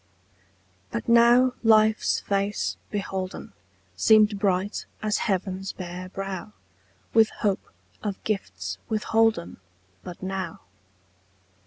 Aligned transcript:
BUT 0.89 1.07
now 1.07 1.53
life's 1.61 2.21
face 2.21 2.75
beholden 2.89 3.53
Seemed 3.95 4.39
bright 4.39 4.87
as 5.03 5.19
heaven's 5.29 5.73
bare 5.73 6.09
brow 6.09 6.53
With 7.13 7.29
hope 7.29 7.69
of 8.01 8.15
gifts 8.23 8.79
withholden 8.89 9.57
But 10.03 10.23
now. 10.23 10.61